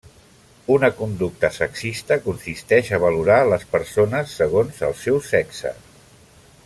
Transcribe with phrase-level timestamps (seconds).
[0.75, 5.75] Una conducta sexista consisteix a valorar les persones segons el seu sexe.